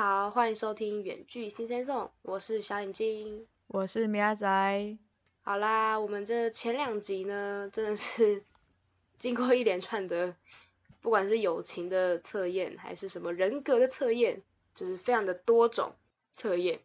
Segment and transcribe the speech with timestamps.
[0.00, 4.96] 好，欢迎收听远距新生颂，我是小眼睛，我是米阿仔。
[5.42, 8.44] 好啦，我们这前两集呢，真的是
[9.18, 10.36] 经过一连串的，
[11.00, 15.96] 不管是友情的测验，还是什么人格的测验，就是非常的多种
[16.32, 16.78] 测验。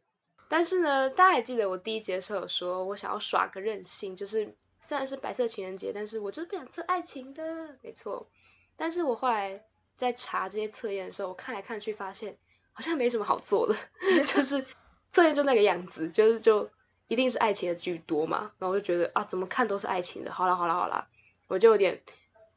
[0.49, 8.27] 但是呢，大家还记得我第一节的时候有说，我想要耍个任性，就是虽然是白色情人节，但是我就是不想测爱情的，没错。
[8.75, 9.63] 但是我后来
[9.95, 12.39] 在查这些测验的时候，我看来看去发现。
[12.73, 13.75] 好像没什么好做的，
[14.25, 14.65] 就 是
[15.11, 16.69] 测验就那个样子，就是就
[17.07, 18.51] 一定是爱情的居多嘛。
[18.59, 20.31] 然后我就觉得啊，怎么看都是爱情的。
[20.31, 21.07] 好啦好啦好啦，
[21.47, 22.01] 我就有点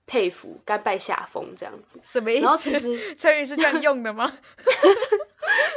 [0.07, 2.01] 佩服，甘拜下风这样子。
[2.03, 2.43] 什么意思？
[2.43, 4.39] 然后其实 成语是这样用的吗？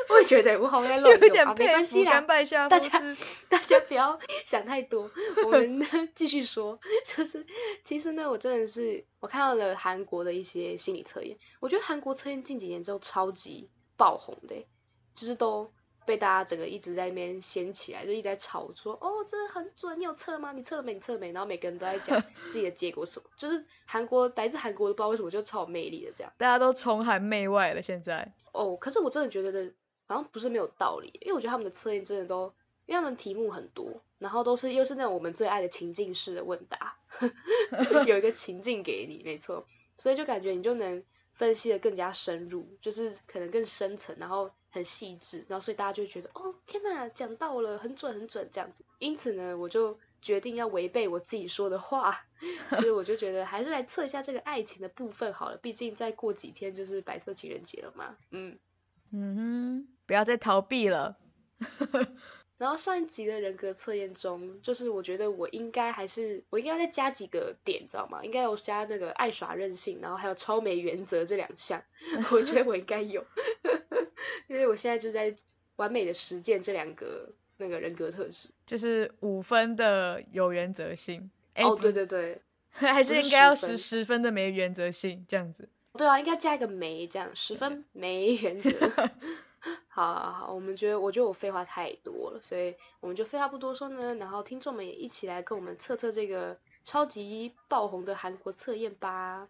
[0.09, 2.13] 我也觉得我好像乱用啊，没关系啦。
[2.13, 3.01] 甘拜下风，大家
[3.49, 5.11] 大家不要想太多。
[5.45, 7.45] 我们继续说，就是
[7.83, 13.69] 其实呢，我真的是我看到了韩国的一些心理测验，我觉得韩国测验近几年之后超级。
[13.99, 14.65] 爆红的，
[15.13, 15.69] 就是都
[16.05, 20.53] 被大家整个一直在那边掀起来，就一直在吵说，哦，这个很准，你有测吗？
[20.53, 20.93] 你测了没？
[20.93, 21.33] 你测了没？
[21.33, 22.19] 然后每个人都在讲
[22.51, 28.33] 自己的结果什么，就是韩国来自韩国的，不知道为什么就超有魅力的这样，大家都崇韩媚外了现在。
[28.53, 29.73] 哦，可是我真的觉得
[30.07, 32.53] 好像不是没有道理，因为我觉得他们的测验真的都，
[32.85, 36.97] 因为他们题目很多，然后都是又是那种我们最爱的情境式的问答，
[38.07, 41.03] 有一个情境给你，没错，所以就感觉你就能。
[41.39, 48.83] 分析的更加深入，就是可能更深层，然后很细致，然后所以大家就觉得哦天哪，讲到了，很准很准这样子。
[48.99, 52.25] 因此呢，我就决定要违背我自己说的话，
[52.71, 58.17] 所 以我就觉得还是来测一下这个爱情的部分好了，毕竟再过几天就是白色情人节了嘛。
[58.31, 58.59] 嗯
[59.13, 61.15] 嗯哼，不要再逃避了。
[62.59, 68.23] 然后上一集的人格测验中，就是我觉得我应该还是我应该再加几个点，知道吗？
[68.23, 71.81] 应该有加那个爱耍任性，然后还有超没原则这两项，
[72.31, 73.25] 我觉得我应该有，
[74.47, 75.33] 因为我现在就在
[75.77, 81.31] 完美的实践这两个那个人格特质，就是五分的有原则性。
[81.55, 82.41] 哦，对对对，
[82.71, 85.69] 还是应该要十十分的没原则性这样子。
[85.93, 89.09] 对啊，应该加一个没这样，十分没原则。
[89.87, 94.15] 好好好，我们觉得，我觉得我废话太多了，所以我们就废话不多说呢。
[94.15, 99.49] 然后听众们也一起来跟我们测测这个超级爆红的韩国测验吧。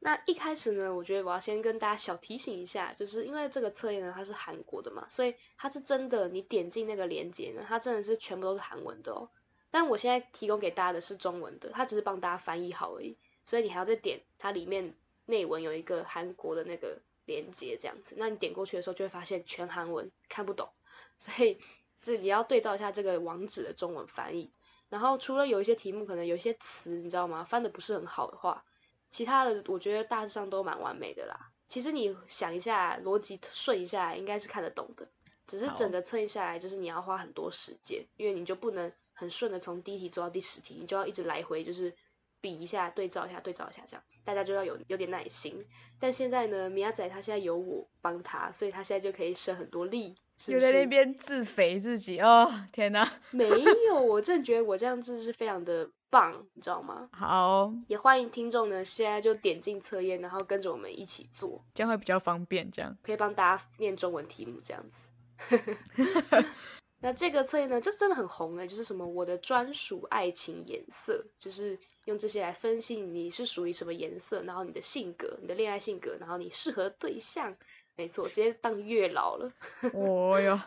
[0.00, 9.28] 那一开始呢，我觉得我要先跟大家小提醒一下，就是因为这个测验呢，它是韩国的嘛，所以它是真的，你点进那个链接呢，它真的是全部都是韩文的哦。
[9.70, 14.94] 但我现在提供给大家的是中文的，它只是帮大家翻译好而已，所以你还要再点它里面
[15.26, 20.70] 内文有一个韩国的那个连接这样子，那你点过去的时候就会发现全韩文看不懂，
[21.18, 21.60] 所以
[22.00, 24.50] 这你要对照一下这个网址的中文翻译。
[24.88, 28.64] 然后除了有一些题目可能有一些词你知道吗，翻的不是很好的话，
[29.10, 31.50] 其他的我觉得大致上都蛮完美的啦。
[31.68, 35.08] 其实你想一下，逻辑顺一下，应该是看得懂的。
[35.46, 38.90] 只是整个测验下来，就是你要花很多时间，因为你就不能。
[39.18, 41.92] 很顺的从第一题做到第十题，你就要一直来回就是
[42.40, 45.66] 比一下、对照一下、对照一下这样，大家就要有有点耐心。
[45.98, 50.14] 但现在呢，米亚仔他现在有我帮他，所以他现在就可以省很多力。
[50.46, 53.12] 又在那边自肥自己哦，天哪！
[53.32, 53.48] 没
[53.88, 57.08] 有，我真的觉得我这样子是非常的棒，你知道吗？
[57.10, 65.10] 好，也欢迎听众呢，现在就点进测验，然后跟着我们一起做，这样会比较方便，这样可以帮大家念中文题目这样子。
[67.00, 77.56] 那这个测验呢，这真的很红诶，就是什么我的专属爱情颜色，就是用这些来分析你是属于什么颜色，然后你的性格、你的恋爱性格，然后你适合对象，
[77.94, 79.52] 没错，直接当月老了。
[79.94, 80.60] 哦哟，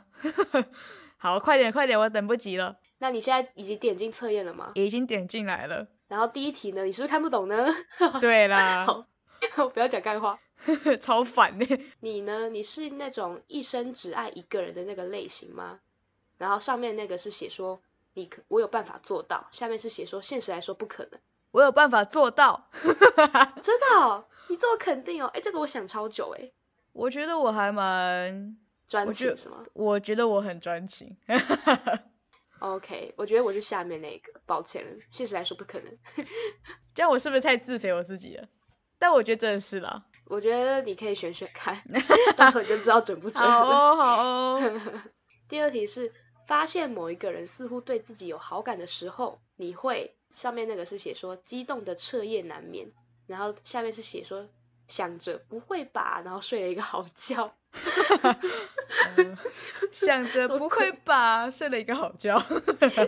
[1.18, 2.78] 好，快点快点，我等不及了。
[3.00, 4.72] 那你现在已经点进测验了吗？
[4.76, 5.88] 已经点进来了。
[6.08, 7.67] 然后第一题呢，你是不是看不懂呢？
[8.22, 10.40] 对啦，好，不要讲干话，
[11.02, 11.79] 超烦的。
[12.00, 12.47] 你呢？
[12.50, 15.79] 你是那种一生只爱一个人的那个类型吗？
[16.41, 17.79] 然后上面那个是写说
[18.16, 21.22] 你可我有办法做到，下面是写说现实来说不可能，
[21.52, 22.67] 我有办法做到，
[23.61, 24.26] 真的？
[24.49, 25.28] 你这么肯定哦？
[25.35, 26.52] 哎，这个我想超久哎。
[26.93, 28.58] 我觉得我还蛮
[28.88, 29.64] 专情是吗？
[29.73, 31.16] 我觉得我很专情。
[32.58, 35.96] OK，我觉得我是下面那个，抱歉了，现实来说不可能。
[36.96, 38.47] 这样我是不是太自肥我自己了？
[38.97, 40.05] 但我觉得真的是啦。
[40.26, 41.79] 我觉得你可以选选看，
[42.35, 43.52] 到时候你就知道准不准了。
[43.52, 44.61] 好哦，好哦。
[45.47, 46.11] 第二题是。
[46.52, 52.92] 发现某一个人似乎对自己有好感的时候，你会上面那个是写说激动的彻夜难眠，
[53.26, 54.50] 然后下面是写说
[54.86, 57.53] 想着不会吧，然后睡了一个好觉。
[59.16, 59.40] 呃
[59.94, 62.38] 想着不会吧，睡了一个好觉，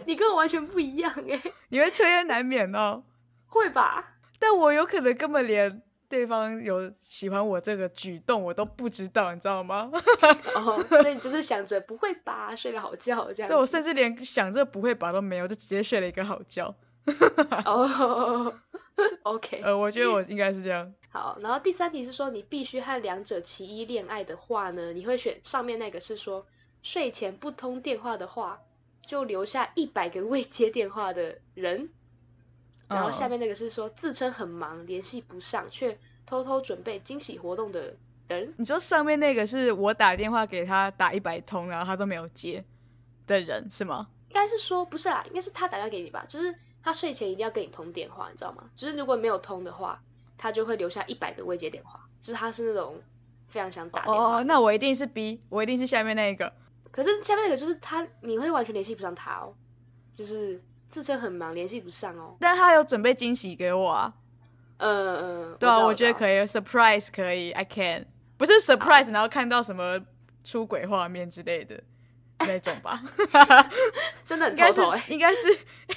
[0.05, 3.03] 你跟我完全不一样哎、你会彻夜难眠哦。
[3.47, 4.13] 会吧？
[4.39, 5.81] 但我有可能根本连
[6.13, 9.89] 对方有喜欢我这个举动我都不知道，你知道吗？
[10.53, 13.57] 哦，所以你就是想着不会吧，睡个好觉这样对。
[13.57, 16.71] 我甚至连想这不会吧都没有，就直接睡了一个好觉。
[17.65, 18.53] 哦
[19.23, 20.93] ，OK， 呃，我觉得我应该是这样。
[21.09, 26.45] 好，然后第三题是说你必须和两者其一恋爱的话呢，你会选上面那个是说
[26.83, 28.59] 睡前不通电话的话，
[29.03, 31.89] 就留下一百个未接电话的人，
[32.93, 37.93] 然后下嗯面那个是说自称很忙联系不上，却偷偷准备惊喜活动的
[38.27, 38.53] 人。
[38.57, 42.63] 你说上面那个是我打电话给他打一百通，然后他都没有接
[43.27, 44.07] 的人是吗？
[44.29, 48.63] 应该是说不是啦，应该是他打电话给你吧，就是他睡前一定要跟你通电话，你知道吗？
[48.75, 50.01] 就是如果没有通的话，
[50.37, 52.99] 他就会留下一百个未接电话，就是他是那种
[53.47, 54.37] 非常想打电话。
[54.39, 56.51] 哦，那我一定是 B，我一定是下面那个。
[56.91, 59.53] 可是下面那个就是他，你会完全联系不上他哦，
[60.15, 60.61] 就是
[60.93, 62.37] 自称很忙，联系不上哦。
[62.39, 64.13] 但他有准备惊喜给我啊，
[64.77, 66.13] 嗯嗯，对啊，我我觉得。
[66.13, 68.05] 可以，surprise 可以，I can，
[68.37, 69.99] 不是 surprise，然后看到什么
[70.43, 71.81] 出轨画面之类的
[72.45, 73.01] 那种吧，
[74.23, 75.03] 真的很应该是偷偷哎。
[75.09, 75.47] 应该是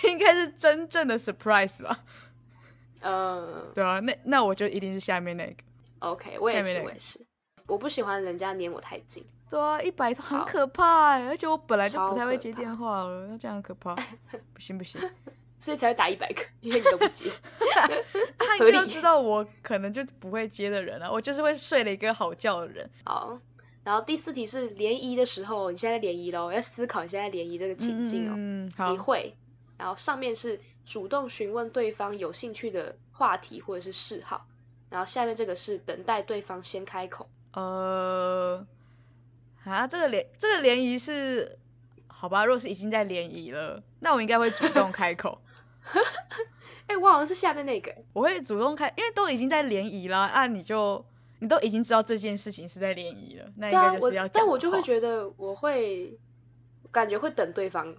[0.08, 2.04] 应该是真正的 surprise 吧，
[3.02, 5.54] 嗯 对啊，那那我就一定是下面那个
[5.98, 7.20] ，，OK，我也是，那个我也是。
[7.66, 9.26] 我不喜欢人家黏我太近。
[9.48, 13.94] 对啊，一百很可怕欸，而且我本来就不太会接电话了，那这样很可怕，
[14.52, 15.00] 不行不行，
[15.60, 17.30] 所以才会打一百个，因为你都不接。
[18.38, 23.38] 他合理应该要知道我可能就不会接的人啊，我就是会睡了一个好觉的人，好，
[23.84, 28.34] 然后第四题是联谊的时候，你现在联谊喽，要思考你现在联谊这个情境哦。
[28.36, 28.90] 嗯，好。
[28.90, 29.36] 你好，会，
[29.78, 34.46] 然后上面是主动询问对方有兴趣的话题或者是嗜好，
[34.90, 37.28] 然后下面这个是等待对方先开口。
[37.52, 38.66] 呃，
[39.72, 41.58] 啊，这个联这个联谊是
[42.06, 42.44] 好吧？
[42.44, 45.40] 如果是已经在联谊了，那我应该会主动开口，
[46.86, 51.04] 哎、我好像是下面那个，我会主动开，因为都已经在联谊啦，啊，你就
[51.40, 54.32] 你都已经知道这件事情是在联谊了，那应该就是要讲。
[54.34, 56.18] 但我就会觉得我会
[56.90, 57.94] 感觉会等对方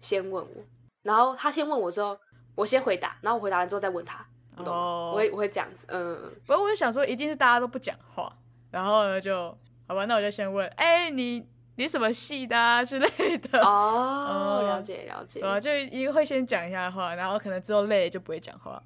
[0.00, 0.64] 先问我，
[1.02, 2.18] 然后他先问我之后，
[2.54, 4.26] 我先回答，然后我回答完之后再问他？
[4.56, 8.32] 哦我会我会这样子，嗯，不过我就想说，一定是大家都不讲话，
[8.70, 11.46] 然后呢就好吧，那我就先问，哎、你
[11.76, 13.08] 你什么系的啊之类
[13.38, 18.82] 的， 哦，哦了解了解，对啊，就一会先讲一下话，然后可能之后累了就不会讲话。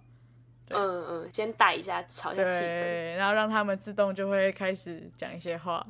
[0.70, 5.86] 嗯嗯，先带一下，吵一下气氛，然后让他们自动就会开始讲一些话，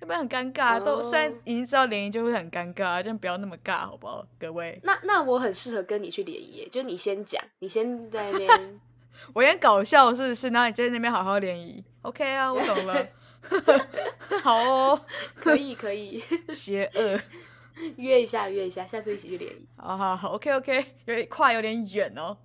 [0.00, 0.78] 要不然很尴尬。
[0.78, 4.78] 都哦虽然已经知道联谊就会很尴尬，但不要那么尬，好不好，各位？
[4.84, 8.80] 那那我很适合跟你去联谊耶，就你先讲，你先在那边，
[9.34, 10.48] 我演搞笑是不是？
[10.50, 13.06] 然后你在那边好好联谊，OK 啊，我懂了。
[14.42, 15.00] 好哦，
[15.34, 17.20] 可以可以，邪恶。
[17.96, 19.66] 约一下约一下，下次一起去联谊。
[19.76, 22.36] 好好好，OK OK，有点跨有点远哦。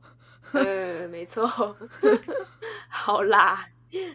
[0.53, 1.45] 嗯，没错。
[2.88, 3.68] 好啦，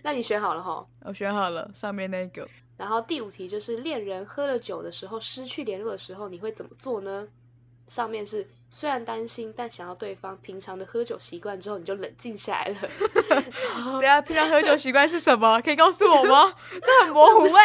[0.03, 0.87] 那你选好了哈。
[1.03, 2.49] 我选好了，上面那个。
[2.79, 7.29] 然后第五题就是恋人喝了酒的时候失去联络的时候，你会怎么做呢？
[7.91, 12.77] 上面是虽然担心，但想要对方平常的喝酒习惯之后，你就冷静下来了。
[13.85, 15.61] 等一下平常喝酒习惯是什么？
[15.61, 16.55] 可以告诉我吗？
[16.81, 17.63] 这很模糊哎、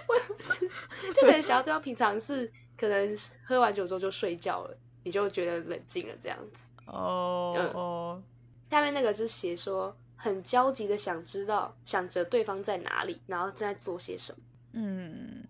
[1.14, 6.64] 就可能想要对方平常是可能喝完酒之后就睡觉了，你就觉得冷静了这样子。
[6.86, 8.22] 哦嗯哦，
[8.70, 14.38] 下面那个就是写说很焦急的想知道，想着对方在哪里，然后正在做些什么。
[14.72, 15.44] 嗯，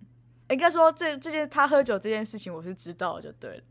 [0.51, 3.63] 应该说这这件他喝酒这件事情我是知道就对了。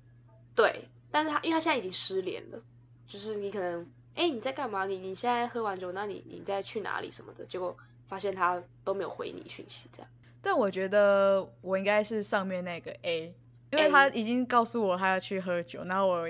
[0.55, 2.59] 对，但是他因为他现在已经失联了，
[3.07, 3.81] 就是你可能
[4.15, 4.85] 哎、诶你在干嘛？
[4.85, 7.45] 你你现在喝完酒，那你你在去哪里什么的？
[7.45, 10.09] 结果发现他都没有回你讯息，这样。
[10.41, 13.33] 但我觉得我应该是上面那个 A，
[13.71, 16.27] 因为他已经告诉我他要去喝酒，然后我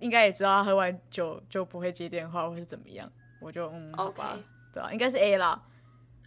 [0.00, 3.10] 应该也知道他喝完酒就不会接电话或是怎么样，
[3.40, 4.38] 我就嗯好 OK，吧，
[4.74, 5.62] 对啊，应该是 A 啦，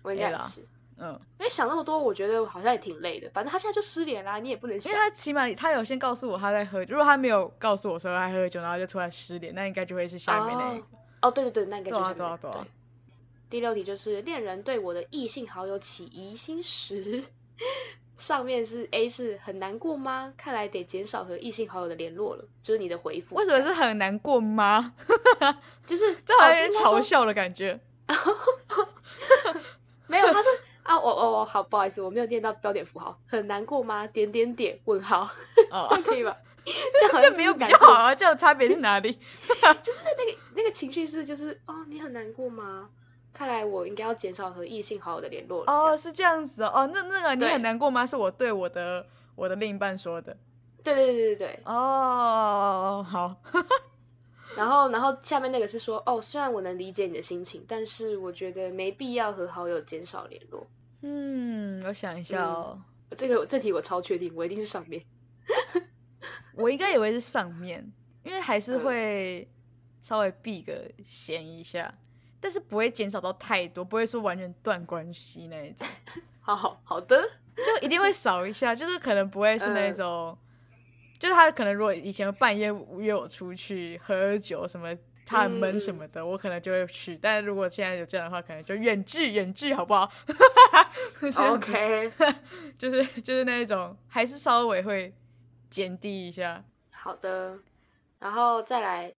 [0.02, 0.66] 我应该是。
[1.02, 3.30] 嗯，因为想那么多，我觉得好像也挺累的。
[3.30, 5.04] 反正他现在就失联啦，你也不能想因为。
[5.04, 10.86] 他起码他有先告诉我他在喝，如果他没有告诉我说他喝酒，然后就突然失联，那应该就会是下面那一个。
[11.22, 12.68] 哦，对对对，那应该就是对啊那个对啊对啊
[13.50, 17.24] 第六题就是恋人对我的异性好友起疑心时，
[18.16, 20.34] 上面是 A 是很难过吗？
[20.38, 23.36] 看来得减少和异性好友的联络了，就是你的回复。
[23.36, 24.94] 为什么是很难过吗？
[25.86, 27.80] 就是这好像有点嘲笑的感觉。
[30.08, 30.52] 没有，他说
[30.90, 34.08] 啊，我哦哦好不好意思，我没有念到标点符号，很难过吗？
[34.08, 35.30] 点点点问号，
[35.70, 36.36] 哦 这，样可以吧？
[36.66, 39.12] 这样好像这没有比较好啊，这样差别是哪里？
[39.84, 42.90] 就是那个那个情绪是就是哦，你很难过吗？
[43.32, 45.72] 看来我应该要减少和异性好友的联络了。
[45.72, 46.72] 哦，是这样子哦。
[46.74, 48.04] 哦，那那个你很难过吗？
[48.04, 49.06] 是我对我的
[49.36, 50.36] 我的另一半说的。
[50.84, 51.60] 对对对对对。
[51.66, 53.36] 哦，好，
[54.56, 60.66] 然后，然后下面那个是说，哦，虽然我能理解你的心情，但是我觉得没必要和好友减少联络。
[61.02, 62.82] 嗯，我想一下哦，
[63.16, 65.02] 这个这题我超确定，我一定是上面。
[66.56, 67.90] 我应该以为是上面，
[68.24, 69.50] 因为还是嗯会
[70.02, 71.94] 稍微避个嫌一下，
[72.40, 75.88] 但是不会减少到太多，不会说完全断关系那一种，
[76.42, 77.22] 好好好的，
[77.56, 80.38] 就一定会少一下，就是可能不会是那嗯种，
[81.18, 84.96] 就是他可能如果以前半夜约我出去喝酒什么。
[85.32, 87.16] 他很闷什么的，我可能就会去。
[87.16, 90.12] 但如果现在有这样的话，可能就远距远距，好不好？
[91.52, 92.12] OK，
[92.78, 95.14] 就是就是那一种，还是稍微会
[95.70, 96.64] 减低一下。
[96.92, 97.58] 好的，
[98.20, 99.14] 然后再来，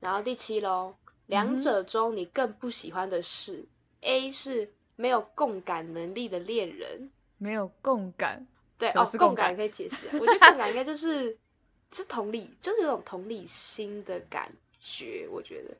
[0.00, 0.94] 然后第七喽，
[1.26, 3.64] 两嗯者中你更不喜欢的是、
[4.00, 8.46] a 是没有共感能力的恋人，没有共感，
[8.78, 11.36] 对哦，共共感感可以解释啊，我觉得共感应该就是
[11.92, 15.74] 是同理，就是有种同理心的感觉，我觉得。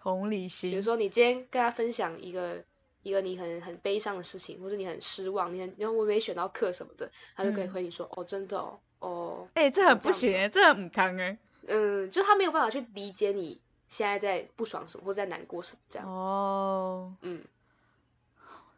[0.00, 0.76] 同理心比。
[0.76, 2.62] 如说你今天跟他分享一个
[3.08, 11.38] 一个你很很悲伤的事情，或者你很失望，你很然后我没选到课什么的，他就可以嗯回你说、哦，真的哦，哦，哎、这很不行哎、这很唔汤哎。
[11.66, 16.08] 嗯，就他没有办法去理解你现在在不爽什么，或者在难过什么这样。
[16.08, 17.42] 哦，嗯，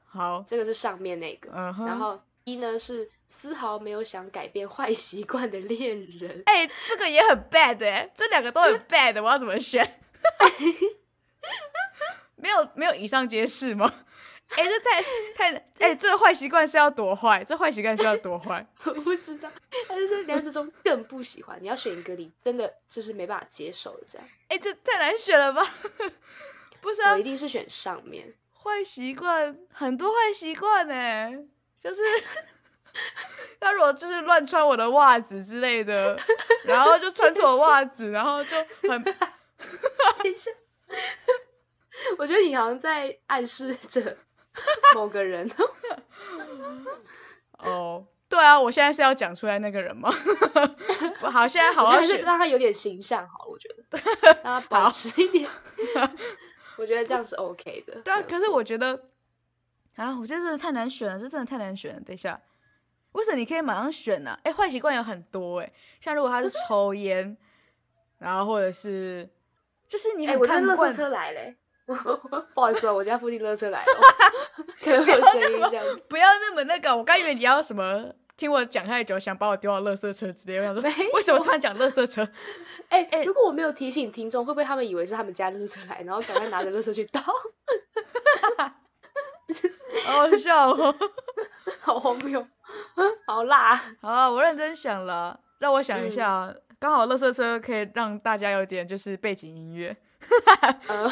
[0.09, 1.51] 好，这个是上面那个。
[1.53, 6.43] 然后一呢是丝毫没有想改变坏习惯的恋人。
[6.47, 10.01] 哎、这个也很 bad 哎、这两个都很 bad，我要怎么选？
[12.37, 13.93] 没有没有以上皆是吗？
[14.57, 15.03] 哎、这太
[15.53, 17.43] 太哎、这个坏习惯是要多坏？
[17.45, 18.67] 这坏习惯是要多坏？
[18.85, 19.49] 我不知道，
[19.89, 24.29] 他就说两者中更不喜欢，你要选一个你真的就是没办法接受的这样。
[24.49, 25.63] 哎、这太难选了吧？
[26.81, 28.35] 不是啊我一，定是选上面。
[28.63, 31.31] 坏习惯很多坏习惯呢，
[31.83, 32.03] 就是
[33.59, 36.19] 他如果就是乱穿我的袜子之类的，
[36.65, 39.15] 然后就穿错袜子，然后就很等
[40.25, 40.51] 一下，
[42.19, 44.17] 我觉得你好像在暗示着
[44.95, 45.51] 某个人。
[47.59, 50.11] 哦，对啊，我现在是要讲出来那个人吗？
[51.21, 52.23] 不 好，现在好好选。
[52.23, 54.01] 让他有点形象好了，我觉得
[54.43, 55.49] 让他保持一点。
[56.77, 58.01] 我觉得这样是 OK 的。
[58.01, 59.09] 对啊，可是我觉得
[59.97, 62.01] 啊，我觉得真的太难选了，这真的太难选了。
[62.01, 62.41] 等一下，
[63.13, 67.37] 为什么你可以马上选呢、哎、坏习惯有很多哎、像如果他是抽烟，
[68.19, 69.29] 然后或者是
[69.87, 71.55] 就是你哎、很我家垃圾看不惯，车来嘞、
[72.55, 75.97] 不好意思哦，我家附近垃圾来了哦， 可能会有声音这样子。
[76.09, 76.97] 不要那么那个。
[76.97, 80.59] 我刚以为你要什么，听我讲太久，想把我丢到垃圾车之类。
[80.59, 82.27] 我想说 没，为什么突然讲垃圾车？
[82.89, 87.21] 哎、哎如果我没有提醒听众，会不会他们以为是他们家垃圾车来，然后赶快拿着垃圾去倒？
[90.05, 90.95] 好好笑哦。
[91.81, 92.47] 好荒谬，
[93.27, 93.75] 好辣。
[94.01, 96.55] 好啊，我认真想了，让我想一下啊。
[96.79, 99.97] 刚好垃圾车可以让大家有点就是背景音乐。
[100.89, 101.09] 呃，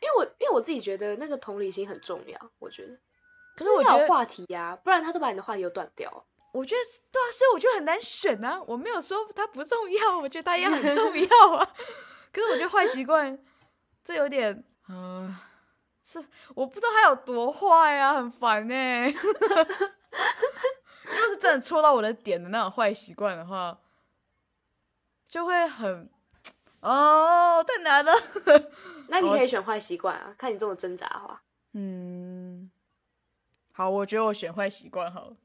[0.00, 2.98] 因为我因为我自己觉得那个同理心很重要，我觉得。
[3.56, 6.26] 可是我觉得要话题呀、不然他都把你的话题又断掉。
[6.52, 6.80] 我觉得
[7.10, 8.60] 对啊，所以我觉得很难选啊。
[8.66, 11.74] 我没有说它不重要，我觉得它也很 重要啊。
[12.32, 13.38] 可是我觉得坏习惯，
[14.04, 15.34] 这有点，嗯、
[16.02, 16.22] 是
[16.54, 18.74] 我不知道他有多坏啊，很烦呢、
[19.08, 19.12] 如
[21.14, 23.78] 果是真的戳到我的点的那种坏习惯的话，
[25.26, 26.10] 就会很，
[26.88, 28.12] 哦，太难了。
[29.08, 31.42] 那你可以选坏习惯啊，看你这么挣扎的话。
[31.72, 32.70] 嗯，
[33.72, 35.36] 好，我觉得我选坏习惯好了。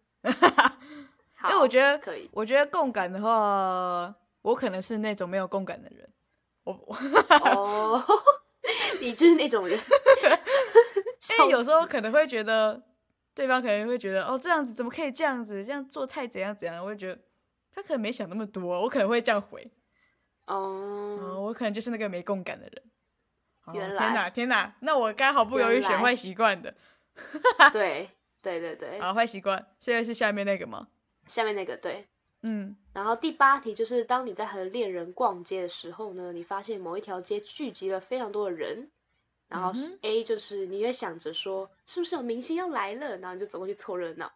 [1.36, 2.30] 好，因为我觉得可以。
[2.32, 6.08] 我觉得共感的话，我可能是那种没有共感的人。
[6.64, 6.96] 我我
[7.50, 8.04] 哦，
[9.02, 9.80] 你就是那种人。
[11.40, 12.82] 因为有时候可能会觉得
[13.34, 17.20] 对方可能会觉得哦这样子怎么可以这样子，这样做太怎样怎样，我会觉得
[17.74, 19.72] 他可能没想那么多，我可能会这样回。
[20.48, 22.84] 哦，哦，我可能就是那个没共感的人。
[23.66, 26.74] 哦原天哪天哪，那我该好不犹豫原来选坏习惯的。
[27.72, 28.10] 对
[28.42, 30.88] 对对对，啊， 坏习惯，现在是下面那个吗？
[31.28, 32.08] 下面那个对。
[32.42, 38.90] 嗯，然后第八题就是，当你在和恋人逛街的时候呢，你发现某一条街聚集了非常多的人，
[39.48, 39.72] 然后
[40.02, 44.32] A 就是你会想着说，是不是有明星要来了，然后你就走过去凑热闹。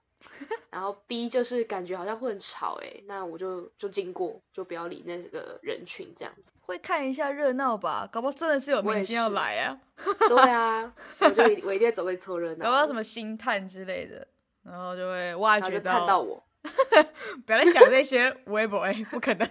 [0.69, 6.51] 然后 B 就是感觉好像会很吵诶、那我就就经过，就不要理那个人群这样子。
[6.61, 9.79] 会看一下热闹吧，搞不好真的是有明星要是来啊。
[10.27, 14.27] 对啊，我就一 我一定要走过去凑热闹，搞不好什么星探之类的，
[14.63, 16.43] 然后就会挖掘到看到我。
[17.45, 19.47] 不要再想这些微博，哎，不可能。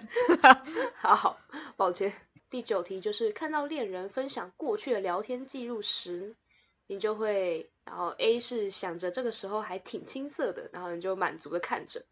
[0.96, 1.38] 好 好，
[1.76, 2.12] 抱歉。
[2.50, 6.34] 第九题就是看到恋人分享过去的聊天记录时，
[6.88, 12.04] 你就会，然后 A 是想着这个时候还挺青涩的，然后你就满足的看着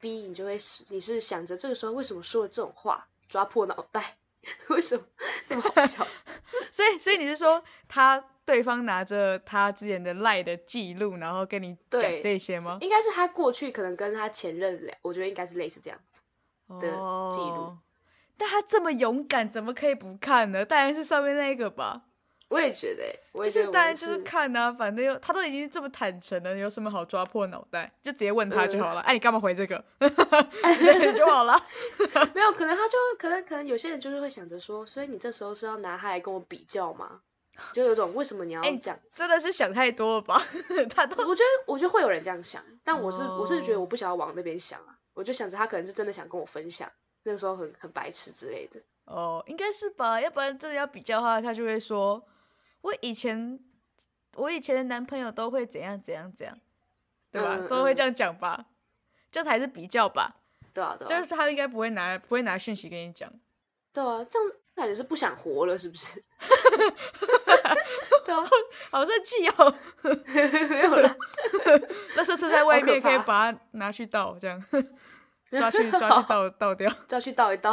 [0.00, 4.16] ；B 你就会是你是想着这个时候为什么说了这种话，抓破脑袋，
[4.68, 5.04] 为什么
[5.46, 6.06] 这么好笑？
[6.72, 12.78] 所以，所以你是说他对方拿着他之前的赖的记录，然后跟你讲对这些吗？
[12.80, 16.20] 应该是他过去可能跟他前任聊，我觉得应该是类似这样子。
[16.78, 16.88] 的
[17.32, 17.78] 记录哦
[18.38, 20.64] 但他这么勇敢，怎么可以不看呢？
[20.64, 22.04] 当然是上面那个吧。
[22.50, 23.02] 我也觉得
[23.32, 27.90] 就也觉得我们是当然就是看啊，反正又他都已经这么坦诚了，有什么好抓破脑袋？
[28.02, 29.00] 就直接问他就好了。
[29.02, 29.82] 哎、你干嘛回这个？
[31.16, 31.54] 就好了。
[32.34, 37.20] 没有，可能他就可能可能有些人就是会想着说，所以你这时候是要拿他来跟我比较吗？
[37.72, 38.98] 就有种为什么你要哎、这样？
[39.12, 40.42] 真的是想太多了吧？
[40.94, 46.90] 他都我觉得我觉得会有人这样想，但我是、我是觉得哦我不想要往那边想啊，我就想着他可能是真的想跟我分享，
[47.24, 48.80] 那个时候很很白痴之类的。
[49.04, 52.24] 哦，应该是吧，要不然真的要比较的话，他就会说，
[52.82, 53.58] 我以前
[54.36, 56.58] 我以前的男朋友都会怎样怎样怎样，
[57.30, 57.58] 对吧？
[57.68, 58.66] 都会这样讲吧，
[59.30, 60.36] 这样才是比较吧。
[60.72, 63.30] 对啊，对啊，就是他应该不会拿不会拿讯息跟你讲，
[63.92, 66.22] 对啊，这样感觉是不想活了，是不是？
[68.24, 68.44] 对啊，
[68.90, 69.74] 好生气哦！
[70.24, 71.16] 没有啦，
[72.16, 74.62] 垃圾车在外面可以把它拿去倒，这样
[75.50, 76.90] 抓去抓去倒倒掉。
[77.08, 77.72] 抓去倒一倒。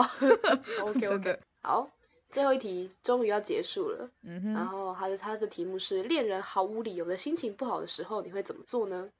[0.81, 1.87] OK 真 OK，的好，
[2.29, 4.11] 最后一题终于要结束了。
[4.21, 9.11] 嗯哼，然后他的他的题目是恋人毫无理由的心情不好的时候，你会怎么做呢？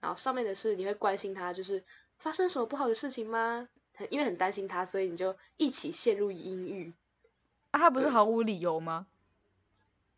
[0.00, 1.84] 然后上面的是你会关心他，就是
[2.18, 3.68] 发生什么不好的事情吗？
[3.94, 6.92] 很因为很担心他，所以你就一起陷入阴郁，
[7.72, 9.06] 啊，他不是毫无理由吗？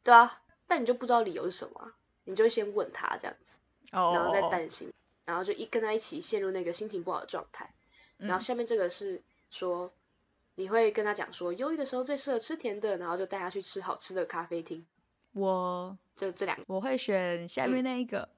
[0.02, 1.94] 对啊，但你就不知道理由是什么啊、
[2.24, 3.56] 你就会先问他这样子，
[3.92, 4.92] 哦，然后再担心，
[5.24, 7.72] 然后就一跟他一起陷入那个心情不好的状态。
[8.18, 9.90] 然后嗯下面这个是说，
[10.60, 14.84] 你会跟他讲说，忧郁的时候最适合吃甜的，然后就带他去吃好吃的咖啡厅。
[15.32, 18.28] 我就这两个，我会选下面那一个，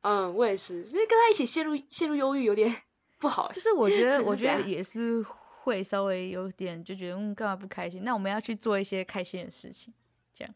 [0.00, 2.74] 嗯，我也是，因为跟他一起陷入陷入忧郁有点
[3.18, 3.52] 不好欸。
[3.54, 5.22] 就是我觉得 我觉得也是
[5.60, 8.02] 会稍微有点就觉得嗯干嘛不开心？
[8.02, 9.92] 那我们要去做一些开心的事情，
[10.32, 10.54] 这样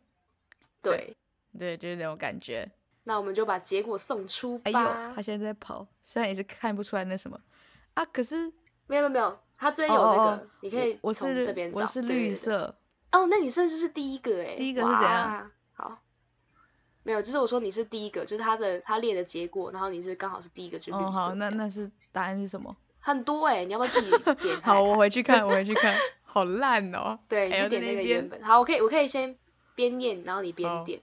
[0.80, 1.14] 对，
[1.58, 2.66] 对，就是那种感觉。
[3.04, 4.62] 那我们就把结果送出吧。
[4.64, 7.38] 哎呦，他现在在跑，虽然也是看不出来那什么
[7.94, 8.50] 啊，可是
[8.86, 11.80] 没有没有没有，他这边哦哦有那个，哦你可以从是这边找。
[11.80, 12.74] 我是绿色，
[13.12, 15.50] 哦，那你甚至是第一个哎，第一个是怎样哇？
[15.74, 15.98] 好，
[17.04, 22.76] 没有，就是我说你是第一个，就是他的他列的结果，然后你是刚好是第一个，就是绿哦，色好，那那是答案是什么？
[22.98, 24.10] 很多哎，你要不要自己
[24.42, 27.18] 点开好，我回去看，我回去看， 好烂哦。
[27.28, 28.42] 对，你就点那个原本。
[28.42, 29.36] 好，我可以我可以先
[29.76, 31.00] 边念，然后你边好点。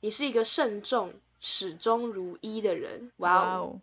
[0.00, 3.80] 你是一个慎重、始终如一的人，哇哦！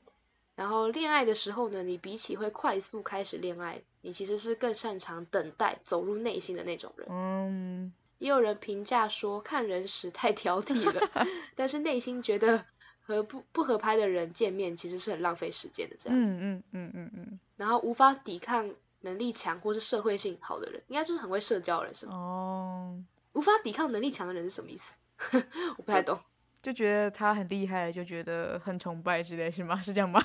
[0.55, 7.07] 然后恋爱的时候呢，你比起会快速开始恋爱，你其实是更擅长等待、走入内心的那种人。
[7.09, 12.65] 嗯，也有人评价说，看人时太挑剔了， 但是内心觉得
[13.01, 15.95] 和不不合拍的人见面，其实是很浪费时间的。
[15.97, 22.13] 这样，嗯嗯嗯嗯嗯，然后无法抵抗能力强或是社会性好的人，应该就是很会社交的人，是吗？
[22.13, 24.95] 哦，无法抵抗能力强的人是什么意思？
[25.77, 26.19] 我不太懂。
[26.61, 29.79] 就觉得他很厉害，就觉得很崇拜之类，是吗？
[29.83, 30.23] 是这样吗？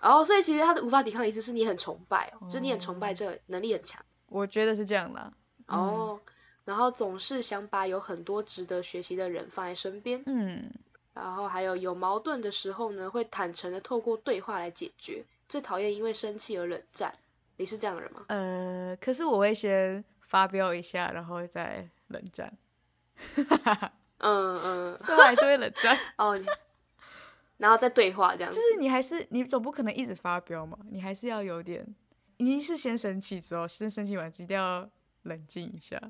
[0.00, 5.32] 然 后，所以其实他的无法抵抗的意思是你很崇拜哦，就是你很崇哦拜这个能力很强我觉得是这样啦。
[5.66, 6.20] 嗯哦。
[6.64, 10.70] 然后总是想把有很多值得学习的人放在身边，嗯，
[11.14, 15.24] 然后还有有矛盾的时候呢，会坦诚的透过对话来解决。
[15.48, 17.14] 最讨厌因为生气而冷战，
[17.56, 18.22] 你是这样的人吗？
[18.28, 22.52] 呃，可是我会先发飙一下，然后再冷战，
[24.18, 25.98] 嗯嗯，所以我还是会冷战。
[26.16, 26.46] 哦，你
[27.58, 28.62] 然后再对话这样子就。
[28.62, 31.86] 是你还是你总不可能一直发飙嘛，你还是要有点，
[32.36, 34.88] 你是先生气之后，先生气完一定要
[35.22, 36.00] 冷静一下，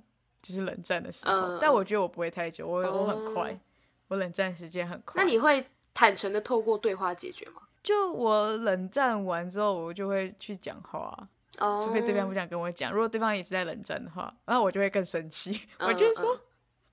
[0.42, 1.32] 就是冷战的时候。
[1.32, 3.60] 嗯但我觉得我不会太久，我我很快，哦
[4.08, 5.22] 我冷战时间很快。
[5.22, 7.62] 那你会坦诚的透过对话解决吗？
[7.82, 11.28] 就我冷战完之后，我就会去讲话啊、
[11.66, 12.92] 哦，除非对方不想跟我讲。
[12.92, 16.40] 如果对方一直在冷战的话，然后我就会更生气，嗯我就会说嗯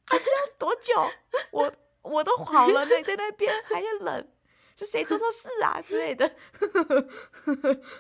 [0.08, 0.94] 还是要多久？
[1.52, 4.28] 我我都好了，呢在那边还要冷，
[4.78, 6.32] 是谁做错事啊之类的。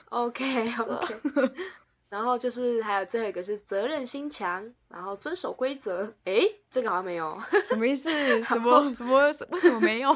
[0.09, 1.19] OK OK，
[2.09, 6.13] 然后就是还有最后一个是责任心强，然后遵守规则。
[6.25, 7.37] 诶，这个好像没有。
[7.65, 8.09] 什么意思？
[8.45, 9.33] 什么什么？
[9.49, 10.15] 为什么没有？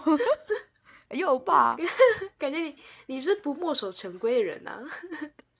[1.09, 1.75] 有吧？
[2.37, 2.75] 感觉你
[3.07, 4.79] 你是不墨守成规的人呐、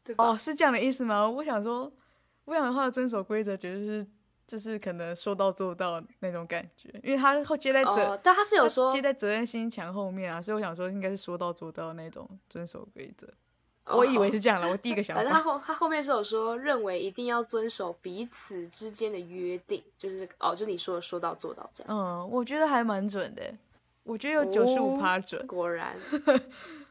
[0.03, 0.23] 对吧？
[0.29, 1.27] 哦，是这样的意思吗？
[1.27, 1.91] 我想说，
[2.45, 4.05] 我想的话遵守规则，绝对是
[4.49, 13.31] 就是可能说到做到那种感觉，因为他后接在责，哦，但他是有他说接在责任心强后面啊，所以我想说应该是说到做到那种遵守规则。
[13.85, 15.39] 我以为是这样了，我第一个想 反正他。
[15.39, 21.95] 后他后面是有说，认为一定要遵守彼此之间的约定，就是哦，就你说的说到做到这样。
[21.95, 23.53] 嗯，我觉得还蛮准的，
[24.03, 25.45] 我觉得有九十五趴准。
[25.45, 25.95] 果然，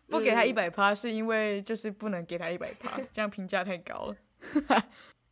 [0.09, 4.17] 不给他嗯一百趴是因为就是不能给他一百趴， 这样评价太高了。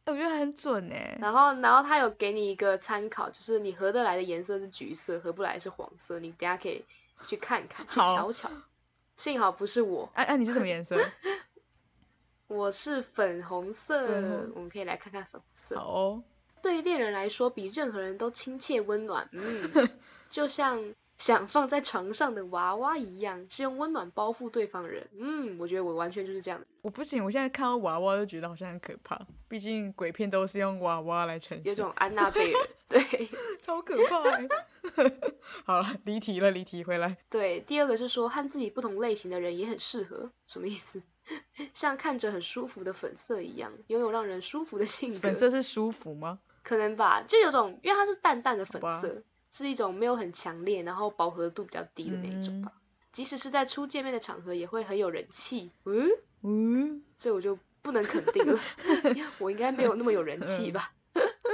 [0.06, 1.18] 我觉得很准哎。
[1.20, 6.84] 然后然后他有给你一个参考，就是你合得来的颜色是橘色，合不来是黄色，你等下可以
[7.26, 8.50] 去看看，去瞧瞧。
[9.16, 10.96] 幸好不是我，哎、哎、你是什么颜色？
[12.48, 13.96] 我是粉红色，
[14.54, 15.76] 我们可以来看看粉红色。
[15.76, 16.22] 好哦，
[16.62, 19.88] 对恋人来说，比任何人都亲切温暖，嗯，
[20.30, 25.08] 就像想放在床上的娃娃一样，是用温暖包覆对方人。
[25.18, 32.68] 嗯，我觉得我完全就是这样的，我不行，我现在看到娃娃就觉得好像很可怕，毕竟鬼片都是用娃娃来呈现，有种 安娜贝尔。
[32.88, 33.02] 对
[33.60, 34.48] 超可怕欸。
[35.64, 37.16] 好了，离题了，离题回来。
[37.28, 41.02] 对，第二个是说和自己不同类型的人也很适合，什么意思？
[41.74, 45.18] 像看着很舒服的粉色一样，拥有让人舒服的性格。
[45.18, 46.38] 粉色是舒服吗？
[46.62, 49.22] 可能吧，就有种，因为它是淡淡的粉色，
[49.56, 52.72] 是一种没有很强烈，然后饱和度比较低的那一种吧。
[53.12, 55.70] 即使是在初见面的场合，也会很有人气。
[55.84, 56.10] 嗯，
[56.42, 58.60] 嗯这我就不能肯定了，
[59.40, 60.92] 我应该没有那么有人气吧。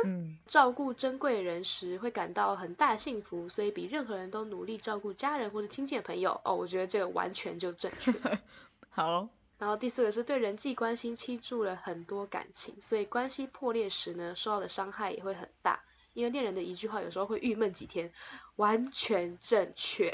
[0.04, 6.40] 嗯， 照顾珍贵的人时会感到很大幸福，所以比任何人都努力照顾家人或者亲近的朋友。
[6.44, 8.12] 哦，我觉得这个完全就正确。
[8.90, 15.84] 好，然后第四个是对人际关系倾注了很多感情，所以关系破裂时呢，受到的伤害也会很大。
[16.14, 18.12] 因为恋人的一句话有时候会郁闷几天，
[18.56, 20.12] 完全正确。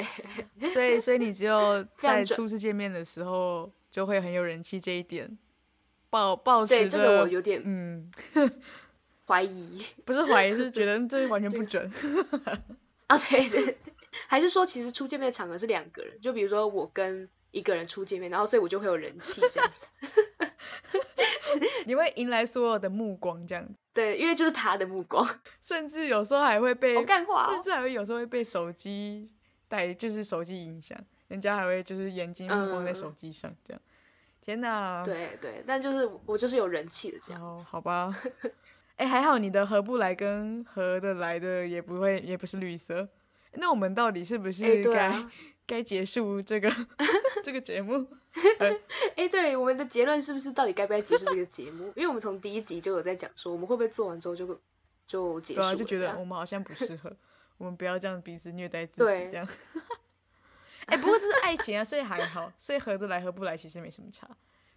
[0.73, 5.37] 所以所以你只有 在初次见面的时候就会很有人气，这一点
[6.11, 8.11] 抱抱持对，这个我有点嗯，
[9.27, 11.91] 怀疑不是怀疑， 是觉得这完全不准。
[13.09, 13.19] 啊。
[13.19, 13.77] 对对对，
[14.27, 19.89] 还是说其实初见面的场合是两个人，就比如说我跟一个人初见面，然后所以我就会有人气这样子。
[21.87, 25.29] 你会迎来所有的目光，这样子，对，因为就是他的目光，
[25.61, 27.51] 甚至有时候还会被，好干话哦。
[27.51, 29.29] 甚至还会有时候会被手机
[29.67, 33.83] 带，就是手机影响，人家还会就是眼睛目光在手机上，这样。
[34.41, 37.43] 天哪！，对对，但就是我就是有人气的这样。
[37.43, 38.17] 哦，好吧。
[38.95, 43.09] 哎、还好你的合不来跟合得来的也不会，也不是绿色。
[43.55, 45.31] 那我们到底是不是该、啊，
[45.69, 46.73] 该结束这个
[47.45, 48.05] 这个节目？
[49.15, 51.93] 哎，对，我们的结论是不是到底该不该结束这个节目？
[51.95, 54.59] 因为我们从第一集就有在讲说，我们会不会做完之后就
[55.07, 57.15] 就结束了对啊，就觉得我们好像不适合，
[57.59, 59.47] 我们不要这样彼此虐待自己对这样。
[60.87, 64.27] 哎、不过这是爱情啊，所以还好，所以合得来合不来其实没什么差，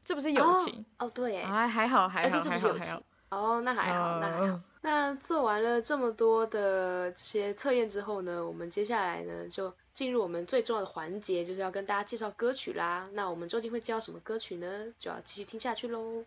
[0.03, 3.03] 这不是友情，哦，对，哎，还还好还哎，好还好还好。。
[3.29, 4.45] 哦，那还好，那还好。
[4.47, 13.09] 嗯那做完了这么多的这些测验之后呢，我们接下来呢就进入我们最重要的环节，就是要跟大家介绍歌曲啦。
[13.13, 14.93] 那我们究竟会介绍什么歌曲呢？
[14.97, 16.23] 就要继续听下去喽。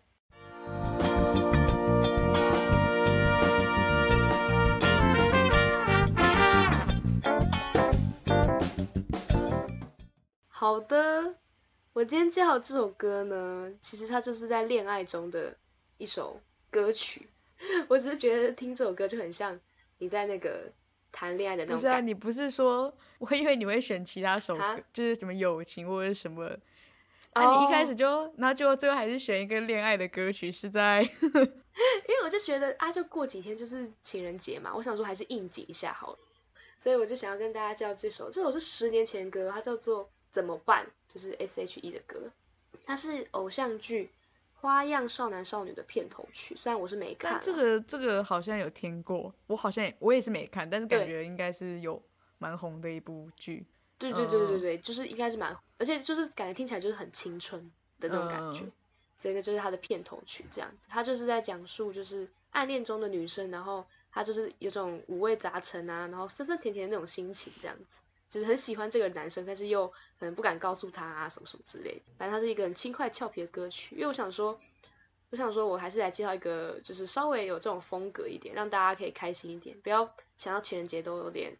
[10.47, 11.35] 好的，
[11.93, 15.55] 我今天介绍这首歌呢，其实它就是在恋爱中的
[15.97, 17.27] 一首歌曲。
[17.87, 19.59] 我只是觉得听这首歌就很像
[19.97, 20.71] 你在那个
[21.11, 22.93] 谈恋爱的那不是啊，你不是说，
[23.29, 26.49] 我以为你会选其他首啊歌，就是什么友情或者什么。
[27.33, 27.87] 啊，你一开哦。
[27.87, 36.19] 始就，然后结果最后还是选一个恋爱的歌曲，是在 因为我就觉得啊，就过几天就是情人节嘛，我想说还是应景一下好了，
[36.77, 42.31] 所以我就想要跟大家介绍这首，这首是十年前的歌，它叫做《怎么办》，就是 S.H.E 的歌，
[42.85, 44.05] 它是偶像剧
[44.61, 51.07] 《花样少男少女》的片头曲，虽然我是没看这个这个好像有听过，我好像也我也是没看，但是感对。
[51.07, 52.01] 觉应该是有
[52.37, 53.65] 蛮红的一部剧。
[53.97, 58.71] 对对对对对嗯，就是应该是蛮，而且就是感觉听起来就是很青春的那种感觉，嗯
[59.17, 69.87] 所以呢就是它的片头曲这样子，它就是在讲述就是暗恋中的女生，然后她就是有种五味杂陈啊，然后酸酸甜甜的那种心情这样子，就是很喜欢这个男生，但是又
[70.19, 74.59] 可能不敢告诉他啊什么什么之类的，反正它是一个很轻快俏皮的歌曲，因为我想说。
[75.31, 81.57] 我想说，我还是来介绍一个，就是稍微有这种风格一点，让大家可以开心一点，不要想到情人节都有点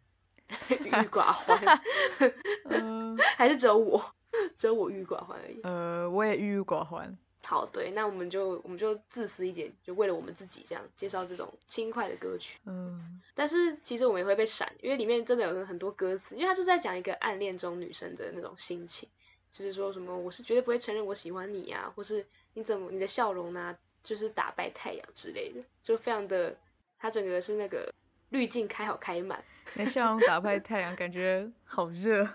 [0.69, 1.81] 郁郁寡欢。
[2.69, 4.13] 嗯 还是只有我，
[4.58, 5.60] 只有我郁郁寡欢而已。
[5.63, 7.17] 呃，我也郁郁寡欢。
[7.43, 12.60] 好，对，那我们就我们就自私一点，就为了我们自己这样介绍这种轻快的歌曲。
[12.65, 19.08] 嗯，但是其实我们也会被闪，因为里面真的有很多歌词，因为他就在讲一个暗恋中女生的那种心情，
[19.51, 26.58] 就是说什么我是绝对不会承认我喜欢你啊，或是你怎么你的笑容呢、就是打败太阳之类的，就非常的，
[26.97, 27.93] 它整个是那个
[28.29, 29.43] 滤镜开好开满。
[29.73, 32.28] 那笑容打败太阳，感觉好热。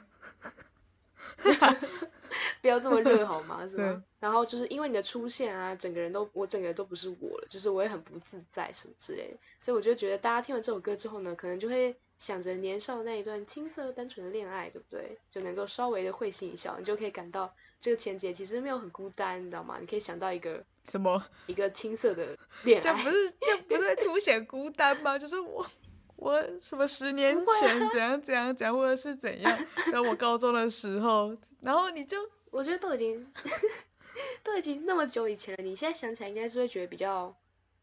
[2.61, 3.67] 不要这么热好吗？
[3.69, 4.03] 是吗？
[4.19, 15.19] 然后就是因为你的出现啊，整个人都我整个人都不是我了，就是我也很不自在什么之类的，所以我就觉得大家听完这首歌之后呢，可能就会想着年少那一段青涩单纯的恋爱，对不对？
[15.31, 19.79] 就能够稍微的会心一笑，你就可以感到这个情节其实没有很孤单，你知道吗？
[19.81, 21.23] 你可以想到一个什么？
[21.47, 25.19] 一个青涩的恋爱这不，是这不是会凸显孤单吗？
[25.19, 25.67] 就是我
[26.21, 32.17] 我什么十年前 怎样怎样怎样，或者是怎样，在我高中的时候，然后你就
[32.51, 33.27] 我觉得都已经
[34.45, 37.35] 都已经那么久以前了，你现在想起来应该是会觉得比较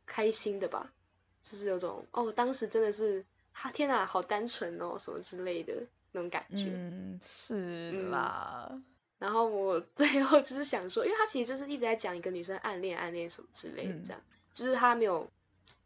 [0.06, 0.92] 开心的吧？
[1.44, 5.74] 就是有种哦，当时真的是哈天哪，好单纯哦，什么之类的
[6.12, 6.66] 那种感觉。
[6.74, 7.56] 嗯是
[7.94, 8.72] 嗯啦，
[9.18, 14.22] 然后我 最后就是想说，因为他其实就是一直在讲一个女生暗恋暗恋什么之类的嗯，这样，
[14.54, 15.28] 就是他没有，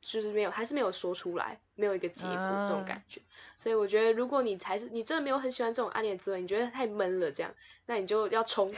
[0.02, 3.22] 就是没有，还是没有说出来，没有一个结果这种啊感觉。
[3.56, 7.54] 所以我觉得，如果你才是你真的没有很喜欢这种暗恋滋味，你觉得太闷了这样，
[7.86, 8.70] 那你就要冲，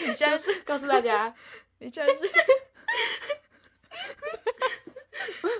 [0.00, 1.34] 你现在是告诉大家，
[1.80, 2.20] 你现在是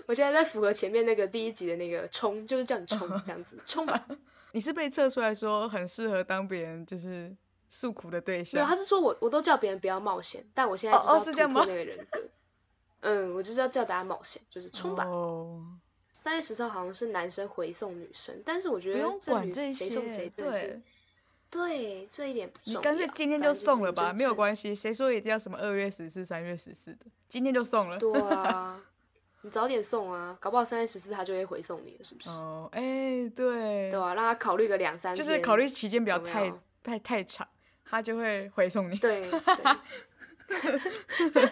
[0.07, 4.07] 我现在在符合前面那个第一集的那个冲，就是叫你冲这样子，冲吧。
[4.53, 7.35] 你是被测出来说很适合当别人就是
[7.71, 12.21] 诉苦的对没有，他，是说我我都叫别人不要冒险，但我现在哦哦就是要突破是这样吗那个人格。
[13.03, 15.05] 嗯，我就是要叫大家冒险，就是冲吧。
[15.05, 15.63] 哦，
[16.13, 20.83] 三月十四号好像是男生回送女生，但是我觉得不用管这谁送谁些，对。
[21.53, 22.81] 对这一点不重你要。
[22.81, 24.75] 干脆今天就送了吧，没有就是趁关系。
[24.75, 27.05] 谁说一定要什么二月十四、三月十四的？
[27.29, 27.99] 今天就送了。
[27.99, 28.83] 对啊，
[29.43, 32.31] 你早点送啊，搞不好三月十四他就会回送你了，是不是？
[32.31, 35.23] 哦，哎、对，对啊，让他考虑个两三天。
[35.23, 36.51] 就是考虑期间不要太
[36.83, 37.47] 太太长，
[37.85, 38.97] 他就会回送你。
[38.97, 39.39] 对对。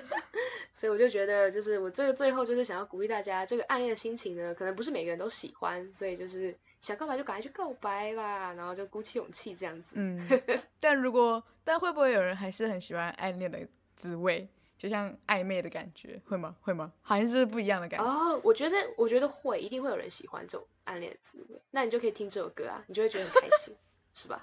[0.80, 9.92] 所以我就觉得，就是我这个最后就是想要鼓励大家，这个暗恋的心情呢，可能不是每个人都喜欢，所以就是想告白就赶快去告白啦，然后就鼓起勇气这样子。
[9.92, 10.26] 嗯，
[10.80, 13.58] 但如果但会不会有人还是很喜欢暗恋的
[13.94, 16.56] 滋味，就像暧昧的感觉，会吗？
[16.62, 16.90] 会吗？
[17.02, 18.06] 好像是不一样的感觉。
[18.06, 23.76] 哦，我觉得我觉得会，一定会有人喜欢这种暗恋的滋味，那你就可以听这首歌啊，你就会觉得很开心，
[24.14, 24.40] 是吧？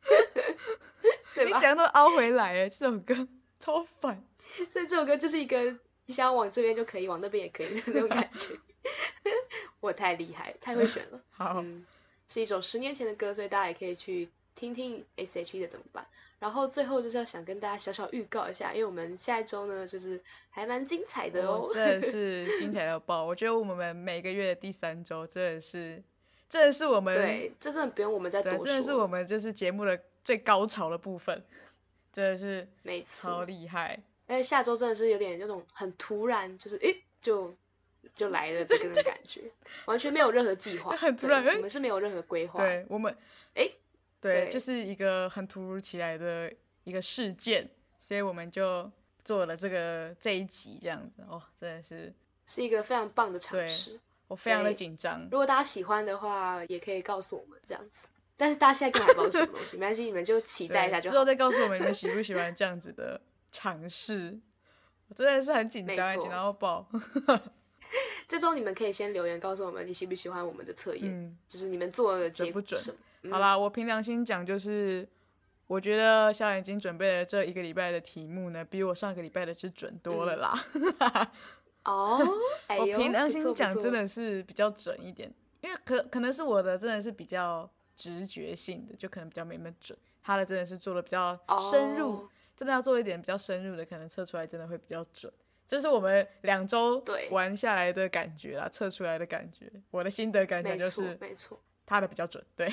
[1.34, 1.54] 对吧？
[1.54, 3.28] 你怎样都凹回来哎，这首歌
[3.60, 4.24] 超烦。
[4.72, 8.56] 所以这首歌就是一个你想要往这边就可以，往那边也可以的那种感觉。
[9.80, 11.20] 我太厉害，太会选了。
[11.30, 11.84] 好，嗯，
[12.28, 16.06] 是一首十年前的歌，所以大家也可以去听听 S.H.E 的怎么办。
[16.38, 21.66] 然后最后就是要想跟大家小小预告一下，因为我们下一周呢，就是还蛮精彩的哦。
[21.72, 23.24] 真的是精彩到爆！
[23.24, 26.02] 我觉得我们每个月的第三周真的是，
[26.48, 28.66] 真的是我们对，这真的不用我们再多对，说。
[28.66, 31.42] 真的是我们就是节目的最高潮的部分，
[32.12, 33.44] 真的是没错超。
[33.44, 33.98] 厉害。
[34.26, 37.54] 而且下周真的是有点那种很突然，就是诶就
[38.14, 39.50] 就来了这个感觉，
[39.86, 42.60] 完全没有任何计划， 很突然我们是没有任何规划。
[42.60, 43.16] 对我们，
[43.54, 43.74] 诶
[44.20, 46.52] 对，对就是一个很突如其来的
[46.84, 47.68] 一个事件，
[48.00, 48.90] 所以我们就
[49.24, 51.22] 做了这个这一集这样子。
[51.28, 52.12] 哦，真的是
[52.46, 53.98] 是一个非常棒的尝试。
[54.28, 55.22] 我非常的紧张。
[55.30, 58.08] 如果大家喜欢的话，也可以告诉我们这样子。
[58.36, 61.24] 但是大家现在根本还不知道什么东西，没关系，你们就期待一下对，之后。
[61.24, 64.38] 再告诉我们你们喜不喜欢这样子的尝试。
[65.08, 66.88] 我真的是很紧张，紧张到爆。
[68.26, 72.96] 这周你们可以先留言告诉我们你喜不喜欢我们的测验，嗯，就是你们做的结准不准
[73.30, 75.08] 好啦，我凭良心讲，就是
[75.68, 81.32] 我觉得小眼睛准备的这一个礼拜的题目呢，比我上个礼拜的是准多了啦。
[81.84, 82.18] 哦，
[82.76, 89.96] 我凭良心讲，真的是比较准一点，因为可可能是我的真的是比较直觉性的，就可能比较没那么准。
[90.20, 91.38] 他的真的是做的比较
[91.70, 95.32] 深入，哦真的要做一点比较深入的，可能测出来真的会比较准。
[95.68, 99.70] 这是我们两周玩下来的感觉啦，测出来的感觉。
[99.90, 101.60] 我的心得感想没错就是没错。
[101.84, 102.72] 他的比较准，对。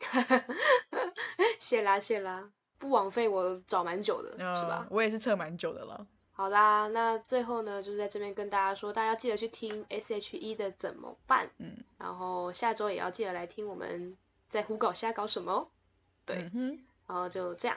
[1.58, 4.88] 谢啦谢啦，不枉费我找蛮久的，是吧嗯？
[4.90, 6.04] 我也是测蛮久的了。
[6.32, 14.16] 好啦，那最后呢，就是在这边跟大家说，大家要记得去听 S.H.E 的怎么办，嗯，然后下周也要记得来听我们
[14.48, 15.68] 在胡搞瞎搞什么哦。
[16.26, 17.76] 对，嗯，然后就这样，